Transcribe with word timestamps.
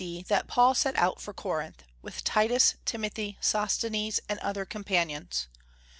D. 0.03 0.23
that 0.29 0.47
Paul 0.47 0.73
set 0.73 0.95
out 0.95 1.21
for 1.21 1.31
Corinth, 1.31 1.83
with 2.01 2.23
Titus, 2.23 2.73
Timothy, 2.85 3.37
Sosthenes, 3.39 4.19
and 4.27 4.39
other 4.39 4.65
companions. 4.65 5.45